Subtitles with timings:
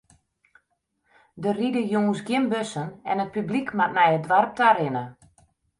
[1.41, 5.03] Der ride jûns gjin bussen en it publyk moat nei it doarp ta rinne.